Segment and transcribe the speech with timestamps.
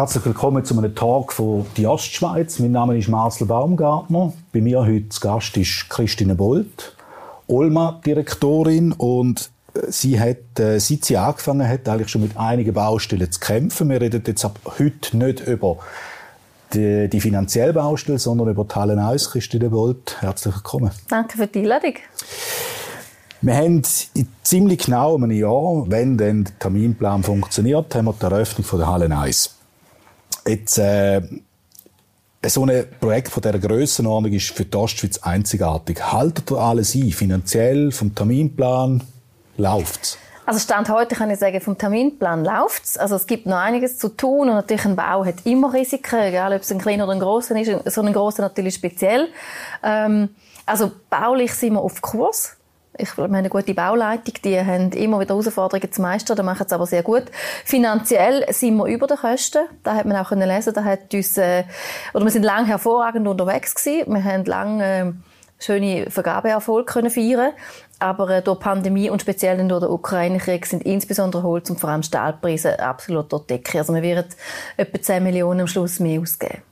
[0.00, 2.58] Herzlich willkommen zu einem Talk von die Ostschweiz.
[2.58, 4.32] Mein Name ist Marcel Baumgartner.
[4.50, 6.96] Bei mir heute zu Gast ist Christine Bolt,
[7.48, 13.30] Olma-Direktorin und äh, sie hat, äh, seit sie angefangen hat, eigentlich schon mit einigen Baustellen
[13.30, 13.90] zu kämpfen.
[13.90, 15.76] Wir reden jetzt ab heute nicht über
[16.72, 19.32] die, die finanzielle Baustelle, sondern über die Halle 1.
[19.32, 20.92] Christine Bolt, herzlich willkommen.
[21.10, 21.96] Danke für die Einladung.
[23.42, 23.82] Wir haben
[24.14, 28.86] in ziemlich genau einem Jahr, wenn dann der Terminplan funktioniert, haben wir die Eröffnung der
[28.86, 29.59] Halle 1.
[30.50, 31.22] Jetzt, äh,
[32.44, 36.12] so ein Projekt von dieser Grössenordnung ist für die Ostschweiz einzigartig.
[36.12, 37.12] Haltet ihr alles ein?
[37.12, 39.00] Finanziell, vom Terminplan?
[39.58, 40.18] Läuft's?
[40.46, 42.98] Also Stand heute kann ich sagen, vom Terminplan läuft's.
[42.98, 46.52] Also es gibt noch einiges zu tun und natürlich ein Bau hat immer Risiken, egal
[46.52, 47.94] ob es ein kleiner oder ein grosser ist.
[47.94, 49.28] So ein grosser natürlich speziell.
[49.84, 50.30] Ähm,
[50.66, 52.56] also baulich sind wir auf Kurs.
[52.98, 56.72] Ich haben eine gute Bauleitung, die haben immer wieder Herausforderungen zu meistern, da machen es
[56.72, 57.24] aber sehr gut.
[57.64, 61.38] Finanziell sind wir über den Kosten, da hat man auch können lesen, da hat uns,
[61.38, 61.64] äh,
[62.14, 65.12] oder wir sind lange hervorragend unterwegs gewesen, wir haben lange äh,
[65.60, 67.52] schöne Vergabeerfolge können feiern,
[68.00, 71.90] aber äh, durch die Pandemie und speziell durch den Ukraine-Krieg sind insbesondere Holz- und vor
[71.90, 73.78] allem Stahlpreise absolut durch die Decke.
[73.78, 74.26] Also wir werden
[74.76, 76.62] etwa 10 Millionen am Schluss mehr ausgeben.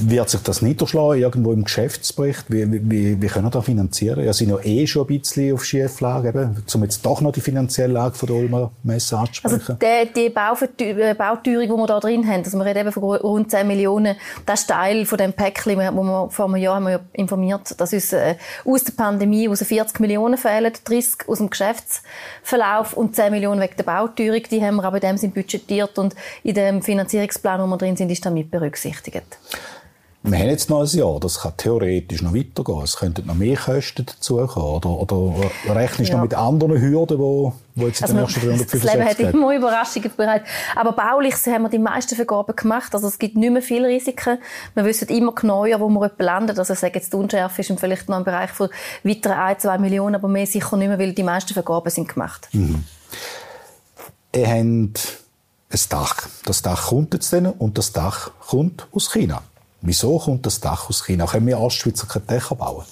[0.00, 2.44] Wird sich das niederschlagen irgendwo im Geschäftsbericht?
[2.48, 4.24] Wie, wie, wie können wir das finanzieren?
[4.24, 7.40] Ja, sind ja eh schon ein bisschen auf Schieflage, eben, um jetzt doch noch die
[7.40, 9.60] finanzielle Lage von der Ulmer Messe anzusprechen.
[9.60, 13.50] Also die, die Bauteuerung, die wir da drin haben, also wir reden eben von rund
[13.50, 17.00] 10 Millionen, das ist Teil von dem Päckchen, wo wir vor einem Jahr haben wir
[17.12, 22.94] informiert, dass uns äh, aus der Pandemie aus 40 Millionen fehlen, 30 aus dem Geschäftsverlauf
[22.94, 24.42] und 10 Millionen wegen der Bauteuerung.
[24.50, 27.96] Die haben wir aber in dem Sinn budgetiert und in dem Finanzierungsplan, wo wir drin
[27.96, 29.38] sind, ist damit berücksichtigt.
[30.26, 32.80] Wir haben jetzt noch ein Jahr, das kann theoretisch noch weitergehen.
[32.82, 34.82] Es könnten noch mehr Kosten dazukommen.
[34.82, 36.16] Oder, oder rechnest du ja.
[36.16, 39.34] noch mit anderen Hürden, die, die jetzt in den also nächsten 365 Das Leben hat
[39.34, 40.44] immer Überraschungen bereit.
[40.76, 42.94] Aber baulich haben wir die meisten Vergaben gemacht.
[42.94, 44.38] Also es gibt nicht mehr viele Risiken.
[44.74, 46.58] Wir wissen immer genauer, wo wir landen.
[46.58, 48.70] Also ich sage jetzt, die Unschärfe ist vielleicht noch im Bereich von
[49.02, 52.48] weiteren 1, 2 Millionen, aber mehr sicher nicht mehr, weil die meisten Vergaben sind gemacht.
[52.52, 52.82] Mhm.
[54.34, 54.94] Ihr habt ein
[55.90, 56.28] Dach.
[56.46, 59.42] Das Dach kommt jetzt dann und das Dach kommt aus China.
[59.86, 61.26] Wieso kommt das Dach aus China?
[61.26, 62.86] Können wir Ostschweizer keine Dächer bauen?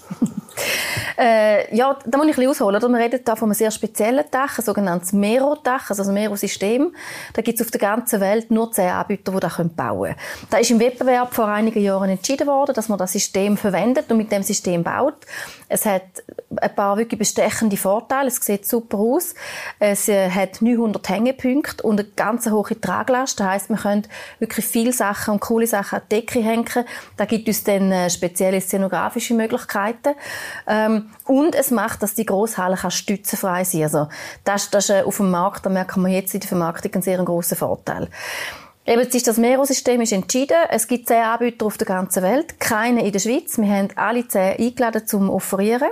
[1.19, 2.83] Äh, ja, da muss ich ein bisschen ausholen.
[2.93, 6.95] Wir reden hier von einem sehr speziellen Dach, ein sogenanntes Mero-Dach, also ein Mero-System.
[7.35, 10.17] Da gibt es auf der ganzen Welt nur zehn Anbieter, die das bauen können.
[10.51, 14.17] Da ist im Wettbewerb vor einigen Jahren entschieden worden, dass man das System verwendet und
[14.19, 15.27] mit dem System baut.
[15.69, 16.03] Es hat
[16.57, 18.29] ein paar wirklich bestechende Vorteile.
[18.29, 19.35] Es sieht super aus.
[19.79, 23.41] Es äh, hat 900 Hängepunkte und eine ganz hohe Traglast.
[23.41, 24.09] Das heisst, man könnte
[24.39, 26.67] wirklich viele Sachen und coole Sachen an die Decke hängen.
[27.17, 30.15] Da gibt es dann äh, spezielle szenografische Möglichkeiten.
[30.67, 34.09] Ähm, und es macht, dass die Grosshalle stützenfrei sein Also
[34.45, 37.03] das, das ist äh, auf dem Markt, da merken wir jetzt in der Vermarktung einen
[37.03, 38.09] sehr grossen Vorteil.
[38.85, 40.57] Eben, jetzt ist das Mero-System entschieden.
[40.69, 43.57] Es gibt zehn Anbieter auf der ganzen Welt, keine in der Schweiz.
[43.57, 45.91] Wir haben alle zehn eingeladen zum Offerieren.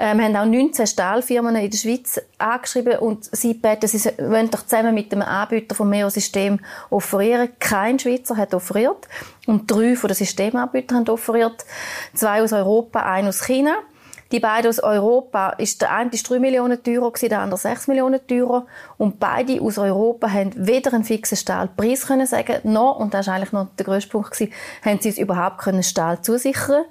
[0.00, 4.64] Wir haben auch 19 Stahlfirmen in der Schweiz angeschrieben und sie beten, sie wollen doch
[4.64, 7.50] zusammen mit dem Anbieter vom Mero-System offerieren.
[7.58, 9.08] Kein Schweizer hat offeriert
[9.46, 11.66] und drei von den Systemanbietern haben offeriert.
[12.14, 13.74] Zwei aus Europa, ein aus China.
[14.32, 18.24] Die beiden aus Europa, ist der eine ist 3 Millionen teurer der andere 6 Millionen
[18.26, 18.66] teurer.
[18.96, 23.34] Und beide aus Europa haben weder einen fixen Stahlpreis können sagen, noch, und das war
[23.34, 24.52] eigentlich noch der grösste Punkt, gewesen,
[24.84, 26.84] haben sie uns überhaupt können Stahl zusichern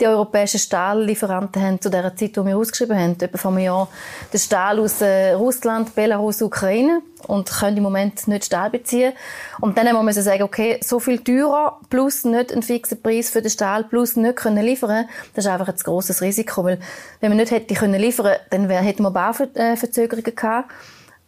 [0.00, 3.88] Die europäischen Stahllieferanten haben zu der Zeit, die wir ausgeschrieben haben, etwa vor einem Jahr,
[4.32, 9.12] den Stahl aus äh, Russland, Belarus, Ukraine und können im Moment nicht Stahl beziehen.
[9.60, 13.42] Und dann haben wir sagen, okay, so viel teurer, plus nicht einen fixen Preis für
[13.42, 16.78] den Stahl, plus nicht können liefern, das ist einfach ein grosses Risiko, weil
[17.20, 20.70] wenn wir nicht hätte können liefern, dann hätten wir Bauverzögerungen gehabt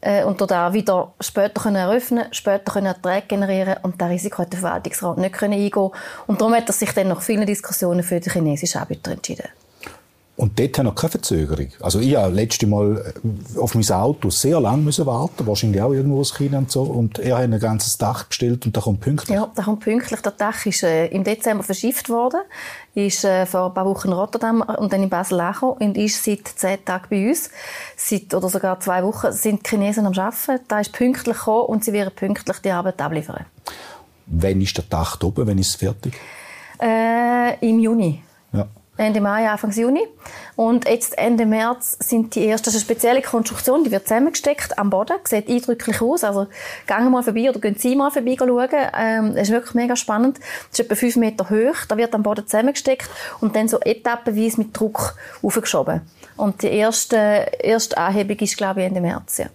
[0.02, 4.52] äh, und da wieder später können eröffnen, später können Erträge generieren und das Risiko hat
[4.52, 5.90] der Verwaltungsrat nicht können eingehen.
[6.26, 9.48] Und darum hat er sich dann nach vielen Diskussionen für den chinesischen Anbieter entschieden.
[10.34, 11.68] Und dort haben wir keine Verzögerung.
[11.80, 15.92] Also ich habe letzte Mal äh, auf mein Auto sehr lange müssen warten, wahrscheinlich auch
[15.92, 16.82] irgendwo aus China und so.
[16.84, 19.36] Und er hat ein ganzes Dach gestellt und da kommt pünktlich.
[19.36, 20.20] Ja, da kommt pünktlich.
[20.22, 22.40] Das Dach ist äh, im Dezember verschifft worden,
[22.94, 26.24] ist äh, vor ein paar Wochen in Rotterdam und dann in Basel angekommen und ist
[26.24, 27.50] seit zehn Tagen bei uns.
[27.96, 30.64] Seit, oder sogar zwei Wochen sind die Chinesen am Arbeiten.
[30.66, 33.44] Da ist pünktlich gekommen und sie werden pünktlich die Arbeit abliefern.
[34.26, 35.46] Wann ist der Dach oben?
[35.46, 36.14] Wann ist es fertig?
[36.80, 38.22] Äh, Im Juni.
[38.52, 38.66] Ja.
[38.98, 40.06] Ende Mai, Anfang Juni.
[40.54, 44.78] Und jetzt Ende März sind die ersten, das ist eine spezielle Konstruktion, die wird zusammengesteckt
[44.78, 46.24] am Boden, sieht eindrücklich aus.
[46.24, 46.46] Also
[46.86, 48.68] gehen mal vorbei oder gehen Sie mal vorbei schauen.
[48.94, 50.38] Ähm, ist wirklich mega spannend.
[50.38, 53.08] Das ist etwa fünf Meter hoch, da wird am Boden zusammengesteckt
[53.40, 56.02] und dann so etappenweise mit Druck aufgeschoben.
[56.36, 57.16] Und die erste,
[57.60, 59.38] erste Anhebung ist, glaube ich, Ende März.
[59.38, 59.46] Ja.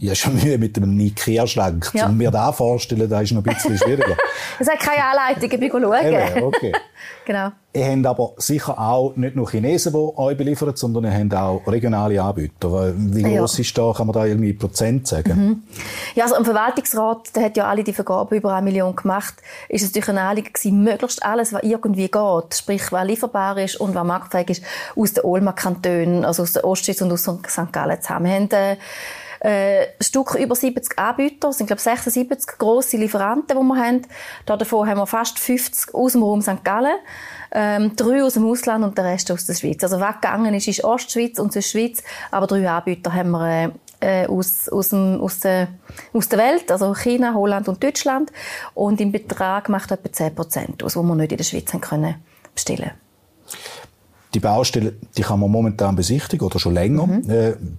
[0.00, 1.90] Ich habe schon Mühe mit einem Ikea-Schrank.
[1.92, 2.06] Ja.
[2.06, 4.16] Um mir das vorzustellen, das ist noch ein bisschen schwieriger.
[4.58, 6.06] es hat keine Anleitung, ich schauen.
[6.06, 6.72] Eben, okay.
[7.26, 7.50] genau.
[7.72, 11.62] Ihr habt aber sicher auch nicht nur Chinesen, die euch beliefern, sondern ihr habt auch
[11.66, 12.92] regionale Anbieter.
[12.96, 13.62] Wie groß ja.
[13.62, 15.36] ist da, kann man da irgendwie Prozent sagen?
[15.36, 15.62] Mhm.
[16.14, 19.34] Ja, also im Verwaltungsrat, der hat ja alle die Vergaben über eine Million gemacht,
[19.68, 23.80] ist es natürlich ein Anliegen gewesen, möglichst alles, was irgendwie geht, sprich, was lieferbar ist
[23.80, 24.62] und was marktfähig ist,
[24.94, 27.72] aus den Olma-Kantonen, also aus der Ostschweiz und aus St.
[27.72, 28.24] Gallen zu haben.
[28.24, 28.76] Wir haben, äh,
[29.40, 34.02] äh, Stück über 70 Anbieter, es sind glaube 76 grosse Lieferanten, die wir haben.
[34.46, 36.64] Davon haben wir fast 50 aus dem Raum St.
[36.64, 36.96] Gallen,
[37.52, 39.82] ähm, drei aus dem Ausland und der Rest aus der Schweiz.
[39.82, 44.90] Also weggegangen ist, ist Ostschweiz und Schweiz, aber drei Anbieter haben wir äh, aus, aus,
[44.90, 45.68] dem, aus, der,
[46.12, 48.32] aus der Welt, also China, Holland und Deutschland.
[48.74, 51.80] Und im Betrag macht etwa 10 Prozent aus, die wir nicht in der Schweiz haben
[51.80, 52.14] können
[52.54, 52.92] bestellen
[54.34, 57.06] die Baustelle, die kann man momentan besichtigen oder schon länger.
[57.06, 57.78] Mhm.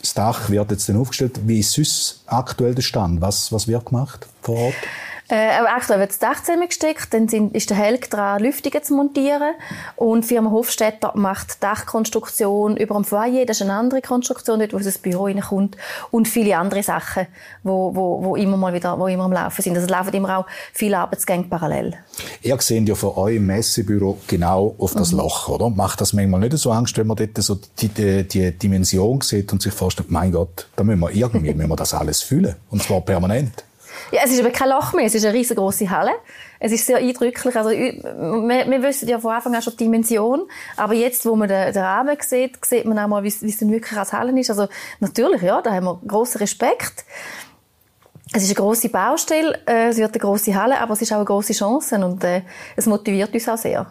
[0.00, 1.40] Das Dach wird jetzt dann aufgestellt.
[1.46, 3.20] Wie ist sonst aktuell der Stand?
[3.20, 4.74] Was, was wird gemacht vor Ort?
[5.28, 9.54] Äh, aktuell wird das Dach zusammengesteckt, dann sind, ist der Helg dran, Lüftungen zu montieren
[9.96, 14.72] und die Firma Hofstetter macht Dachkonstruktion über dem Foyer, das ist eine andere Konstruktion, dort
[14.72, 15.76] wo das Büro reinkommt
[16.12, 17.26] und viele andere Sachen,
[17.64, 19.74] wo, wo, wo immer mal wieder, wo immer am Laufen sind.
[19.74, 21.94] Also es laufen immer auch viele Arbeitsgänge parallel.
[22.42, 25.18] Ihr seht ja von eurem Messebüro genau auf das mhm.
[25.18, 25.70] Loch, oder?
[25.70, 29.52] Macht das manchmal nicht so Angst, wenn man dort so die, die, die Dimension sieht
[29.52, 32.54] und sich vorstellt, mein Gott, da müssen wir irgendwie müssen wir das alles fühlen.
[32.70, 33.64] Und zwar permanent.
[34.12, 36.12] Ja, es ist aber kein Loch mehr, es ist eine riesengroße Halle.
[36.58, 37.56] Es ist sehr eindrücklich.
[37.56, 40.48] Also, wir, wir wissen ja von Anfang an schon die Dimension.
[40.76, 43.98] Aber jetzt, wo man den, den Rahmen sieht, sieht man auch mal, wie, es wirklich
[43.98, 44.50] als Halle ist.
[44.50, 44.68] Also,
[45.00, 47.04] natürlich, ja, da haben wir grossen Respekt.
[48.32, 51.16] Es ist eine grosse Baustelle, äh, es wird eine grosse Halle, aber es ist auch
[51.16, 52.42] eine grosse Chance und äh,
[52.74, 53.86] es motiviert uns auch sehr.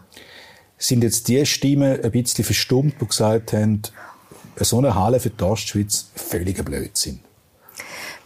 [0.78, 3.82] Sind jetzt die Stimmen ein bisschen verstummt, die gesagt haben,
[4.58, 7.22] so eine Halle für die Ostschweiz völliger Blödsinn?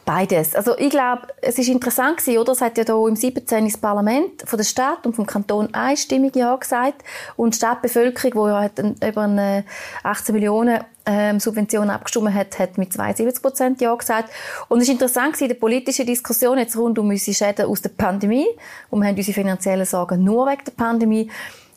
[0.09, 0.55] Beides.
[0.55, 2.53] Also ich glaube, es ist interessant gewesen, oder?
[2.53, 3.65] Es hat ja da im 17.
[3.65, 7.03] das Parlament von der Stadt und vom Kanton einstimmig Ja gesagt
[7.35, 9.65] und die Stadtbevölkerung, die ja über eine
[10.01, 14.31] 18 Millionen ähm, Subventionen abgestimmt hat, hat mit 72 Prozent Ja gesagt.
[14.67, 17.89] Und es ist interessant gewesen, die politische Diskussion jetzt rund um unsere Schäden aus der
[17.89, 18.47] Pandemie
[18.89, 21.29] und wir haben unsere finanziellen Sorgen nur wegen der Pandemie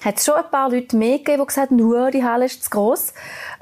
[0.04, 2.64] hat es schon ein paar Leute mehr gegeben, die gesagt haben, nur die Halle ist
[2.64, 3.12] zu gross.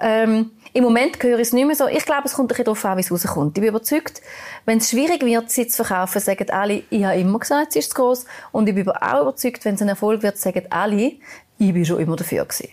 [0.01, 1.87] Ähm, Im Moment höre ich es nicht mehr so.
[1.87, 3.57] Ich glaube, es kommt ein bisschen darauf an, wie es rauskommt.
[3.59, 4.23] Ich bin überzeugt,
[4.65, 7.91] wenn es schwierig wird, sie zu verkaufen, sagen alle, ich habe immer gesagt, sie ist
[7.91, 8.25] zu gross.
[8.53, 11.13] Und ich bin auch überzeugt, wenn es ein Erfolg wird, sagen alle,
[11.59, 12.71] ich bin schon immer dafür gewesen.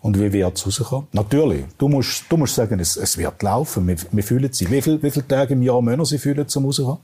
[0.00, 1.08] Und wie wird es rauskommen?
[1.12, 1.64] Natürlich.
[1.76, 3.86] Du musst, du musst sagen, es, es wird laufen.
[3.86, 4.70] Wir, wir fühlen sie.
[4.70, 6.98] Wie, viel, wie viele Tage im Jahr müssen sie fühlen, zum rauskommen?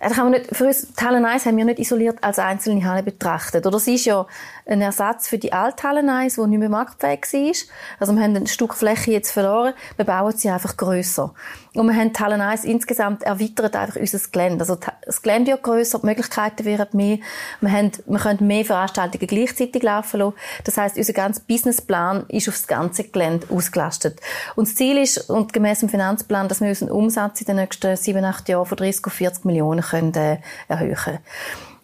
[0.00, 2.84] Da kann man nicht, für uns, die Halle 1 haben wir nicht isoliert als einzelne
[2.84, 3.66] Halle betrachtet.
[3.66, 4.26] Oder es ist ja
[4.66, 7.52] ein Ersatz für die alte Halle 1, die nicht mehr marktfähig war.
[8.00, 11.34] Also wir haben ein Stück Fläche jetzt verloren, wir bauen sie einfach grösser.
[11.74, 14.60] Und wir haben die Halle 1 insgesamt erweitert einfach unser Gelände.
[14.60, 17.18] Also das Gelände wird grösser, die Möglichkeiten werden mehr.
[17.60, 20.34] Wir, haben, wir können mehr Veranstaltungen gleichzeitig laufen lassen.
[20.64, 24.20] Das heisst, unser ganzer Businessplan ist auf das ganze Gelände ausgelastet.
[24.54, 27.96] Und das Ziel ist, und gemäß dem Finanzplan, dass wir unseren Umsatz in den nächsten
[27.96, 30.38] sieben, acht Jahren von 30 auf 40 Millionen können, äh,
[30.68, 31.18] erhöhen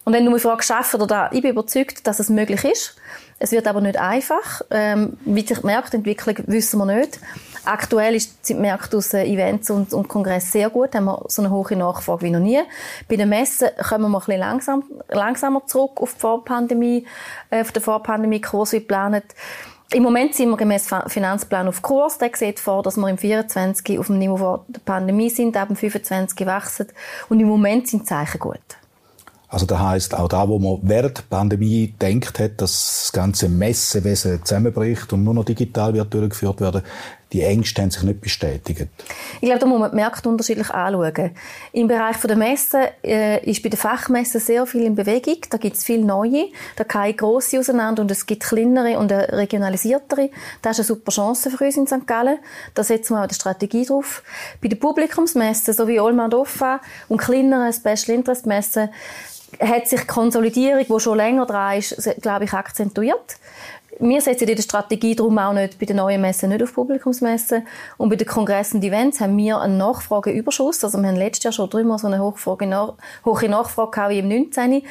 [0.05, 2.95] und wenn du mich fragst, schaffen oder da, ich bin überzeugt, dass es möglich ist.
[3.39, 4.61] Es wird aber nicht einfach.
[4.69, 7.19] Ähm, wie die Marktentwicklung wissen wir nicht.
[7.65, 10.93] Aktuell ist die Märkte aus äh, Events und, und Kongress sehr gut.
[10.93, 12.61] Haben wir so eine hohe Nachfrage wie noch nie.
[13.07, 17.05] Bei den Messen kommen wir ein bisschen langsam, langsamer zurück auf die Vorpandemie,
[17.49, 19.25] äh, auf den Vorpandemie-Kurs wie geplant.
[19.93, 22.17] Im Moment sind wir gemäß Finanzplan auf Kurs.
[22.17, 25.75] Der sieht vor, dass wir im 24 auf dem Niveau der Pandemie sind, ab dem
[25.75, 26.87] 25 wachsen.
[27.29, 28.59] Und im Moment sind die Zeichen gut.
[29.49, 33.49] Also das heißt auch da, wo man während der Pandemie denkt hat, dass das ganze
[33.49, 36.81] Messewesen zusammenbricht und nur noch digital wird durchgeführt werden,
[37.33, 38.87] die Ängste haben sich nicht bestätigt.
[39.41, 41.31] Ich glaube, da muss man die Märkte unterschiedlich anschauen.
[41.71, 45.37] Im Bereich der Messen äh, ist bei den Fachmessen sehr viel in Bewegung.
[45.49, 50.29] Da gibt es viele neue, da keine grosse auseinander und es gibt kleinere und regionalisiertere.
[50.61, 52.05] Das ist eine super Chance für uns in St.
[52.05, 52.37] Gallen.
[52.75, 54.21] Da setzen wir auch die Strategie drauf.
[54.61, 58.89] Bei den Publikumsmessen, so wie Olma Offa und kleineren Special Interest Messen,
[59.59, 63.37] hat sich die Konsolidierung, die schon länger dran ist, glaube ich, akzentuiert.
[63.99, 67.65] Wir setzen in der Strategie darum auch nicht bei den neuen Messen nicht auf Publikumsmessen.
[67.97, 70.83] Und bei den Kongressen und Events haben wir einen Nachfrageüberschuss.
[70.83, 72.93] Also wir haben letztes Jahr schon dreimal so eine Hochfrage,
[73.25, 74.83] hohe Nachfrage gehabt wie im 19.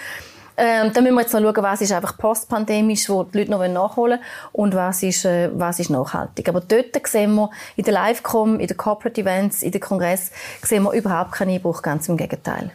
[0.54, 3.66] Ähm, dann müssen wir jetzt noch schauen, was ist einfach postpandemisch, wo die Leute noch
[3.66, 4.20] nachholen wollen
[4.52, 6.48] und was ist, äh, was ist nachhaltig.
[6.48, 10.30] Aber dort sehen wir in der Livecom, in den Corporate Events, in den Kongress,
[10.62, 12.70] sehen wir überhaupt keinen Einbruch, ganz im Gegenteil.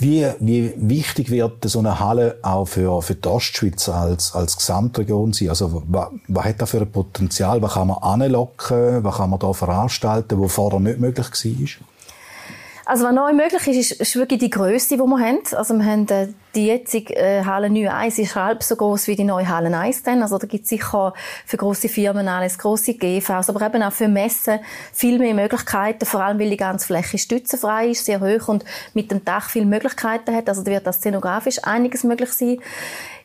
[0.00, 5.34] Wie, wie wichtig wird so eine Halle auch für, für die Ostschweiz als, als Gesamtregion
[5.34, 5.50] sein?
[5.50, 7.60] Also, was, was hat da für ein Potenzial?
[7.60, 9.04] Was kann man anlocken?
[9.04, 11.86] Was kann man da veranstalten, wo vorher nicht möglich war?
[12.90, 15.38] Also was neu möglich ist, ist, ist wirklich die Größe, die wir haben.
[15.52, 19.14] Also wir haben äh, die jetzige äh, Halle 9 1 ist halb so groß wie
[19.14, 20.22] die neue Halle 1 dann.
[20.22, 21.14] Also da gibt es sicher
[21.46, 24.58] für große Firmen alles, große GVs, aber eben auch für Messen
[24.92, 29.12] viel mehr Möglichkeiten, vor allem weil die ganze Fläche stützenfrei ist, sehr hoch und mit
[29.12, 30.48] dem Dach viele Möglichkeiten hat.
[30.48, 32.58] Also da wird das szenografisch einiges möglich sein.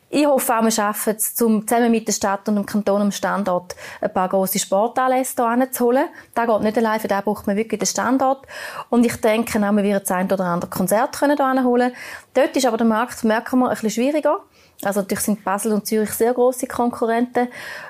[0.10, 3.12] Ich hoffe auch, wir schaffen es, um zusammen mit der Stadt und dem Kanton am
[3.12, 6.06] Standort ein paar grosse Sportanlässe hier anzuholen.
[6.34, 8.46] Das geht nicht allein, für das braucht man wirklich den Standort.
[8.90, 11.92] Und ich denke auch, wir werden das ein oder andere Konzert hier anholen
[12.34, 14.42] Dort ist aber der Markt, merken wir, ein bisschen schwieriger.
[14.84, 17.48] Also natürlich sind Basel und Zürich sehr große Konkurrenten.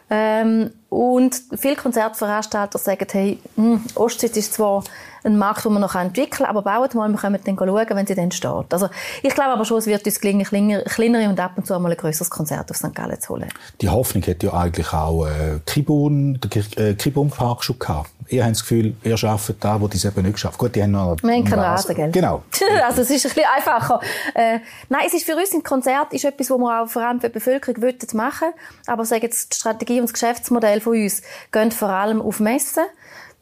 [0.10, 4.84] Ähm, und viele Konzertveranstalter sagen, hey, mh, hm, Ostsitz ist zwar
[5.26, 8.08] ein Markt, den wir noch entwickeln können, aber bauen mal, wir können dann schauen, wenn
[8.08, 8.74] sie dann steht.
[8.74, 8.90] Also
[9.24, 11.98] ich glaube aber schon, es wird uns gelingen, kleinere und ab und zu einmal ein
[11.98, 12.94] grösseres Konzert auf St.
[12.94, 13.50] Gallen zu holen.
[13.82, 18.12] Die Hoffnung hat ja eigentlich auch äh, Kibun, der äh, Kibun Park schon gehabt.
[18.28, 20.82] Ihr habt das Gefühl, ihr arbeitet da, wo die es eben nicht geschafft Gut, die
[20.82, 21.16] haben noch...
[21.22, 22.10] Wir haben keinen Rasen, gell?
[22.10, 22.44] Genau.
[22.84, 24.00] also es ist ein bisschen einfacher.
[24.34, 27.22] Äh, nein, es ist für uns ein Konzert ist etwas, was wir auch vor allem
[27.22, 28.48] für die Bevölkerung machen
[28.88, 32.84] aber sagen jetzt, die Strategie und das Geschäftsmodell von uns gehen vor allem auf Messen.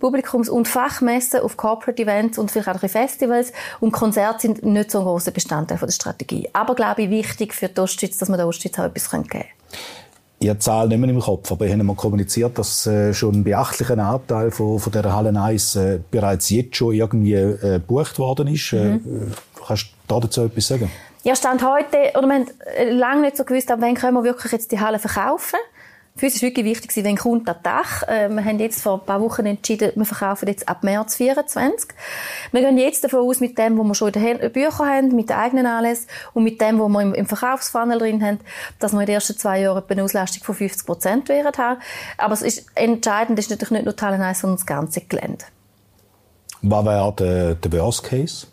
[0.03, 3.53] Publikums- und Fachmessen, auf Corporate Events und vielleicht auch Festivals.
[3.79, 6.49] Und Konzerte sind nicht so ein großer Bestandteil von der Strategie.
[6.51, 9.45] Aber, glaube ich, wichtig für die Ostschweiz, dass man der Ostschweiz auch etwas geben.
[10.39, 13.33] Ich habe Zahlen nicht mehr im Kopf, aber ich habe mal kommuniziert, dass äh, schon
[13.33, 18.19] ein beachtlicher Anteil von, von dieser Halle 1 äh, bereits jetzt schon irgendwie äh, gebucht
[18.19, 18.73] worden ist.
[18.73, 19.31] Äh, mhm.
[19.31, 20.91] Äh, kannst du dazu etwas sagen?
[21.23, 24.25] Ja, Stand heute, oder wir haben äh, lange nicht so gewusst, ab wann können wir
[24.25, 25.59] wirklich jetzt die Halle verkaufen.
[26.15, 28.03] Für uns ist wirklich wichtig, wenn kommt das Dach.
[28.03, 31.89] Äh, wir haben jetzt vor ein paar Wochen entschieden, wir verkaufen jetzt ab März 24.
[32.51, 35.29] Wir gehen jetzt davon aus, mit dem, was wir schon in den Büchern haben, mit
[35.29, 38.39] den eigenen Anlässen und mit dem, was wir im, im Verkaufsfunnel drin haben,
[38.77, 41.81] dass wir in den ersten zwei Jahren eine Auslastung von 50 Prozent haben.
[42.17, 45.45] Aber es ist entscheidend, ist natürlich nicht nur Teil 1, sondern das ganze Gelände.
[46.61, 48.47] Was wäre der, der Worst Case?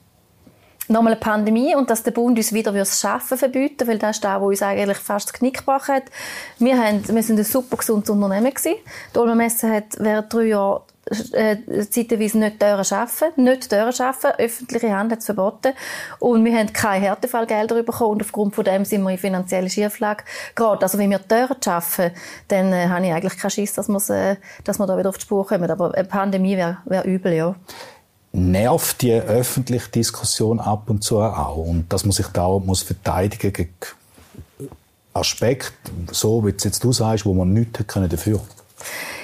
[0.91, 4.25] Nochmal eine Pandemie und dass der Bund uns wieder das Schaffen verbieten weil das ist
[4.25, 6.05] das, was uns eigentlich fast das Knick gebrochen hat.
[6.59, 8.77] Wir, haben, wir sind ein super gesundes Unternehmen gewesen.
[9.15, 10.83] Die Ulmer Messe hat während drei Jahren
[11.33, 11.57] äh,
[11.89, 15.73] zeitweise nicht Türen arbeiten, nicht Türen arbeiten, öffentliche Hand hat es verboten
[16.19, 20.25] und wir haben keine Härtefallgelder bekommen und aufgrund von dem sind wir in finanzielle Schieflage
[20.55, 20.83] gerade.
[20.83, 22.13] Also wenn wir Türen schaffen,
[22.49, 25.23] dann äh, habe ich eigentlich keinen Schiss, dass, äh, dass wir da wieder auf die
[25.23, 27.57] Spur kommen, aber eine Pandemie wäre wär übel, ja
[28.33, 31.57] nervt die öffentliche Diskussion ab und zu auch.
[31.57, 33.75] Und dass man sich da muss verteidigen gegen
[35.13, 35.73] Aspekte,
[36.13, 38.49] so wie jetzt du sagst, wo man nichts dafür können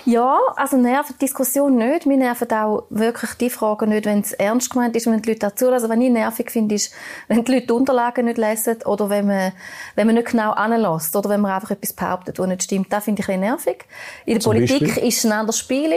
[0.04, 2.06] ja, also die Diskussion nicht.
[2.06, 5.30] Mir nerven auch wirklich die Fragen nicht, wenn es ernst gemeint ist und wenn die
[5.30, 6.92] Leute dazu Also was ich nervig finde, ist,
[7.28, 9.52] wenn die Leute die Unterlagen nicht lesen oder wenn man,
[9.96, 12.92] wenn man nicht genau anlässt oder wenn man einfach etwas behauptet, was nicht stimmt.
[12.92, 13.84] Das finde ich ein nervig.
[14.26, 15.08] In der Zum Politik Beispiel?
[15.08, 15.92] ist es ein anderes Spiel.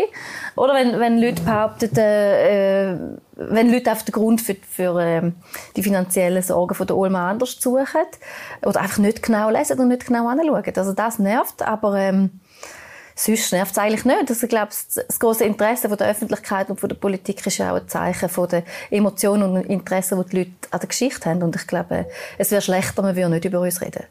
[0.56, 2.96] Oder wenn, wenn Leute behaupten, äh,
[3.36, 5.32] wenn Leute auf den Grund für, für äh,
[5.76, 7.86] die finanziellen Sorgen von der Ulma anders suchen
[8.66, 10.64] oder einfach nicht genau lesen und nicht genau anschauen.
[10.76, 12.40] Also das nervt, aber ähm,
[13.20, 14.30] sonst nervt es eigentlich nicht.
[14.30, 17.72] Also ich glaube, das große Interesse von der Öffentlichkeit und von der Politik ist ja
[17.72, 21.44] auch ein Zeichen von der Emotionen und Interesse, die die Leute an der Geschichte haben.
[21.44, 22.06] Und ich glaube,
[22.38, 24.04] es wäre schlechter, man würde nicht über uns reden.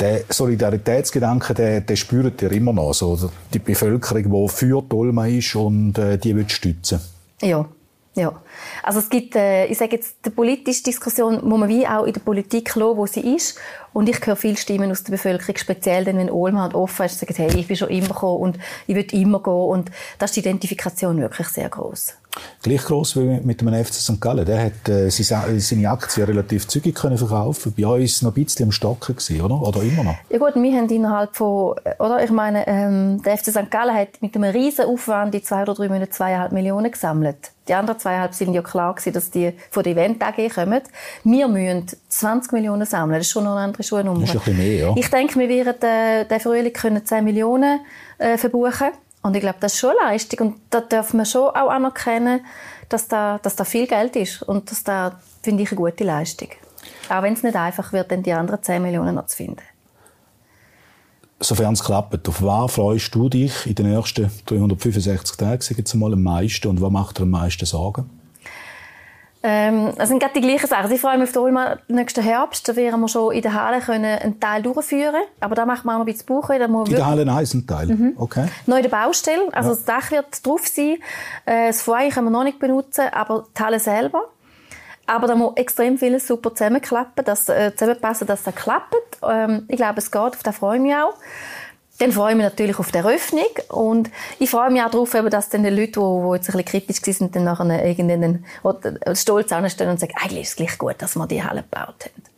[0.00, 2.88] Der Solidaritätsgedanke, den, den spürt ihr immer noch.
[2.88, 7.00] Also die Bevölkerung, die für Dolma ist und äh, die will stützen.
[7.40, 7.66] Ja,
[8.14, 8.40] ja.
[8.82, 12.12] Also es gibt, äh, ich sage jetzt, die politische Diskussion muss man wie auch in
[12.12, 13.58] der Politik lassen, wo sie ist.
[13.92, 17.18] Und ich höre viele Stimmen aus der Bevölkerung, speziell dann, wenn Olma halt offen ist,
[17.18, 19.52] sagen, hey, ich bin schon immer gekommen und ich will immer gehen.
[19.52, 22.14] Und da ist die Identifikation wirklich sehr groß.
[22.62, 24.20] Gleich groß wie mit dem FC St.
[24.20, 24.44] Gallen.
[24.44, 27.74] Der hat äh, seine Aktien relativ zügig können verkaufen.
[27.76, 29.60] Bei uns noch ein bisschen am Stocken gewesen, oder?
[29.60, 30.16] Oder immer noch?
[30.30, 32.24] Ja gut, wir haben innerhalb von, oder?
[32.24, 33.70] Ich meine, ähm, der FC St.
[33.70, 37.50] Gallen hat mit einem riesen Aufwand die zwei oder drei Monate zweieinhalb Millionen gesammelt.
[37.68, 40.82] Die anderen zweieinhalb sind ja klar gewesen, dass die von der Event AG kommen.
[41.22, 43.18] Wir müssen 20 Millionen sammeln.
[43.18, 44.20] Das ist schon noch eine andere Schuhnummer.
[44.20, 44.94] Das ist ein bisschen mehr, ja.
[44.96, 47.80] Ich denke, wir werden äh, den Frühling können 10 Millionen
[48.18, 48.88] äh, verbuchen.
[49.24, 50.48] Und ich glaube, das ist schon eine Leistung.
[50.48, 52.44] Und da dürfen wir schon auch anerkennen,
[52.90, 54.42] dass da, dass da viel Geld ist.
[54.42, 56.48] Und das da finde ich eine gute Leistung.
[57.08, 59.62] Auch wenn es nicht einfach wird, dann die anderen 10 Millionen noch zu finden.
[61.40, 65.94] Sofern es klappt, auf was freust du dich in den ersten 365 Tagen, sag jetzt
[65.94, 66.68] mal, am meisten?
[66.68, 68.10] Und was macht dir am meisten Sorgen?
[69.46, 70.90] Ähm, das sind gerade die gleichen Sachen.
[70.90, 72.66] Ich freue mich auf den Ulma nächsten Herbst.
[72.66, 75.96] Da werden wir schon in der Halle können einen Teil durchführen Aber da macht man
[75.96, 76.48] auch noch ein bisschen Bauch.
[76.48, 77.88] In der Halle eins ein Teil?
[77.88, 78.14] Mhm.
[78.16, 78.46] Okay.
[78.64, 79.48] Neu in der Baustelle.
[79.52, 79.76] Also ja.
[79.76, 80.96] das Dach wird drauf sein.
[81.44, 84.30] Äh, das Foyer können wir noch nicht benutzen, aber die Halle selber.
[85.06, 89.18] Aber da muss extrem vieles super zusammenklappen, dass, äh, zusammenpassen, dass das klappt.
[89.22, 90.22] Ähm, ich glaube, es geht.
[90.22, 91.12] Auf das freue ich mich auch.
[91.98, 94.10] Dann freue ich mich natürlich auf die Eröffnung und
[94.40, 97.20] ich freue mich auch darauf, dass dann die Leute, die, die jetzt ein bisschen kritisch
[97.20, 98.44] waren, dann nachher irgendeinen
[99.14, 102.33] stolz anstellen und sagen, eigentlich ist es gleich gut, dass wir die Halle gebaut haben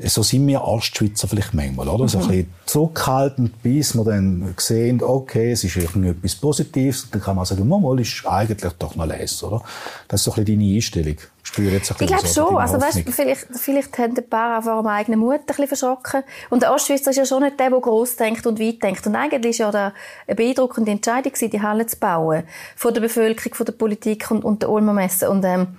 [0.00, 2.04] so sind wir Ostschweizer vielleicht manchmal, oder?
[2.04, 2.08] Mhm.
[2.08, 7.34] So ein bisschen zurückhaltend, bis wir dann sehen, okay, es ist etwas Positives, dann kann
[7.34, 9.62] man sagen, mal, ist eigentlich doch noch les, oder?
[10.06, 11.16] Das ist so ein bisschen deine Einstellung.
[11.42, 14.76] Ich spüre jetzt ein ich glaube so, also weißt, vielleicht, vielleicht haben ein paar einfach
[14.76, 16.22] am eigenen Mut ein bisschen verschrocken.
[16.50, 19.06] Und der Ostschweizer ist ja schon nicht der, der gross denkt und weit denkt.
[19.06, 19.92] Und eigentlich war ja
[20.26, 22.44] eine beeindruckende Entscheidung, die Halle zu bauen.
[22.76, 25.30] Von der Bevölkerung, von der Politik und, und der Ulmer Messe.
[25.30, 25.78] Und, ähm,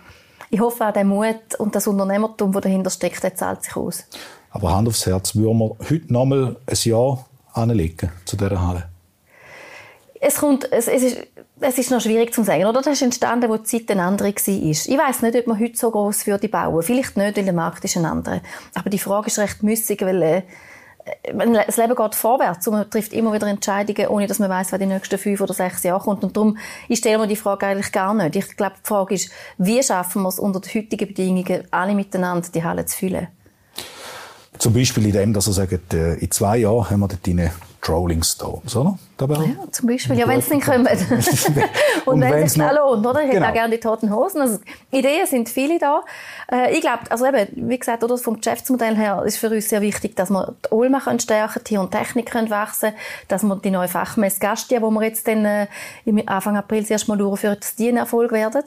[0.49, 4.03] ich hoffe auch, der Mut und das Unternehmertum, das dahinter steckt, der zahlt sich aus.
[4.51, 8.89] Aber Hand aufs Herz, würden wir heute noch mal ein Jahr anlegen zu dieser Halle?
[10.21, 11.17] Es, kommt, es, es, ist,
[11.61, 12.65] es ist noch schwierig zu sagen.
[12.65, 12.81] Oder?
[12.81, 14.47] Das ist entstanden, wo die Zeit eine andere war.
[14.47, 16.83] Ich weiß nicht, ob man heute so gross würde bauen.
[16.83, 18.41] Vielleicht nicht, weil der Markt ist ein anderer.
[18.73, 20.41] Aber die Frage ist recht müssig, weil äh,
[21.65, 24.79] das Leben geht vorwärts und man trifft immer wieder Entscheidungen, ohne dass man weiß, was
[24.79, 26.23] die nächsten fünf oder sechs Jahre kommt.
[26.23, 28.35] Und darum, ich stelle mir die Frage eigentlich gar nicht.
[28.35, 32.47] Ich glaube, die Frage ist, wie schaffen wir es unter den heutigen Bedingungen, alle miteinander
[32.53, 33.27] die Halle zu füllen?
[34.57, 37.25] Zum Beispiel in dem, dass er sagt, äh, in zwei Jahren haben wir dort
[37.81, 38.97] Trolling Stones, oder?
[39.19, 40.17] Ja, zum Beispiel.
[40.17, 40.87] Ja, wenn es nicht kommen.
[42.05, 43.21] und, und wenn es nicht lohnt, oder?
[43.23, 43.41] Ich genau.
[43.41, 44.41] hätte auch gerne die toten Hosen.
[44.41, 44.59] Also,
[44.91, 46.03] Ideen sind viele da.
[46.49, 49.81] Äh, ich glaube, also eben, wie gesagt, oder, vom Geschäftsmodell her ist für uns sehr
[49.81, 52.93] wichtig, dass wir die Ulma können stärken, Tier und Technik können wachsen,
[53.27, 55.67] dass wir die neue Fachmesse Gastia, wo wir jetzt dann, äh,
[56.25, 58.63] Anfang April das erste Mal durchführen, dass die ein Erfolg werden.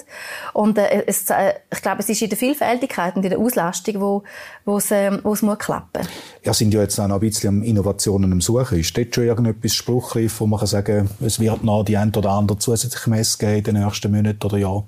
[0.52, 4.22] Und, äh, es, äh, ich glaube, es ist in der Vielfältigkeit und in der Auslastung,
[4.64, 6.06] wo, es, äh, wo es muss klappen.
[6.42, 8.78] Ja, sind ja jetzt auch noch ein bisschen am Innovationen am Suchen.
[8.78, 12.30] Ist dort schon irgendetwas spruchreif, wo man kann sagen es wird noch die ein oder
[12.30, 14.84] andere zusätzliche Messe geben in den nächsten Monaten oder Jahren?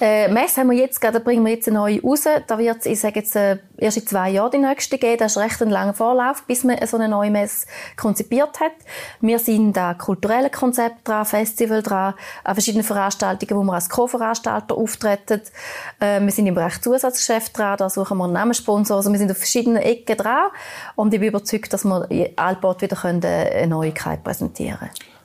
[0.00, 2.24] Äh, Messe haben wir jetzt, da bringen wir jetzt eine neue raus.
[2.46, 5.18] Da wird es, ich sage jetzt, äh, erst in zwei Jahren die nächste geben.
[5.18, 8.72] Das ist recht ein langer Vorlauf, bis man so eine neue Messe konzipiert hat.
[9.20, 14.76] Wir sind da kulturelle Konzept dran, Festival dran, an verschiedenen Veranstaltungen, wo wir als Co-Veranstalter
[14.76, 15.42] auftreten.
[16.00, 18.98] Äh, wir sind im Bereich Zusatzgeschäft dran, da suchen wir einen Namenssponsor.
[18.98, 20.50] Also wir sind auf verschiedenen Ecken dran
[20.94, 25.17] und ich bin überzeugt, dass wir alsbald wieder eine Neuigkeit präsentieren können.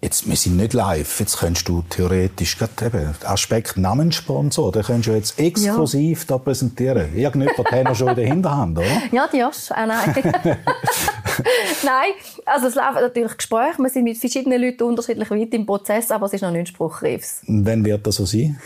[0.00, 1.18] Jetzt, wir sind nicht live.
[1.18, 6.24] Jetzt könntest du theoretisch gerade eben Aspekt Namenssponsor, den könntest du jetzt exklusiv ja.
[6.28, 7.16] da präsentieren.
[7.16, 8.86] Irgendjemand hat noch schon in der Hinterhand, oder?
[9.12, 10.14] Ja, die hast ah, nein.
[11.82, 12.12] nein,
[12.46, 13.78] also es laufen natürlich Gespräche.
[13.78, 17.42] Wir sind mit verschiedenen Leuten unterschiedlich weit im Prozess, aber es ist noch nicht spruchreif.
[17.48, 18.60] Wann wird das so sein?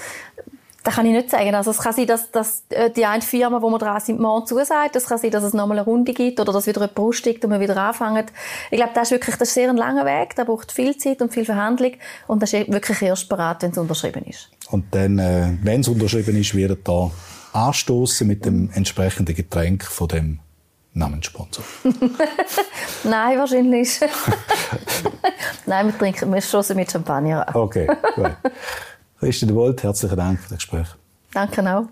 [0.85, 1.55] Das kann ich nicht sagen.
[1.55, 4.47] Also es kann sein, dass, dass äh, die eine Firma, wo wir dran sind, morgen
[4.47, 4.97] zusagt.
[4.97, 7.45] Es kann sein, dass es nochmal eine Runde gibt oder dass wieder eine Brust steigt
[7.45, 8.27] und wir wieder anfangen.
[8.71, 10.35] Ich glaube, das ist wirklich das ist sehr ein langer Weg.
[10.35, 11.92] Da braucht viel Zeit und viel Verhandlung.
[12.27, 14.51] Und das ist wirklich erst bereit, wenn es unterschrieben ist.
[14.71, 17.11] Und dann, äh, wenn es unterschrieben ist, wird da
[17.53, 20.38] anstoßen mit dem entsprechenden Getränk von dem
[20.95, 21.64] Namenssponsor.
[23.05, 24.01] Nein, wahrscheinlich.
[25.66, 27.55] Nein, wir trinken, wir stoßen mit Champagner an.
[27.55, 28.33] Okay, gut.
[29.23, 30.89] Christian de Bolt, herzlichen Dank für das Gespräch.
[31.33, 31.87] Danke auch.